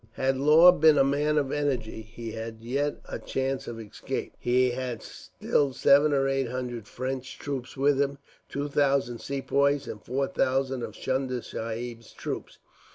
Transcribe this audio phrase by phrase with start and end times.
[0.13, 4.33] Had Law been a man of energy, he had yet a chance of escape.
[4.39, 8.17] He had still seven or eight hundred French troops with him,
[8.49, 12.57] two thousand Sepoys, and four thousand of Chunda Sahib's troops.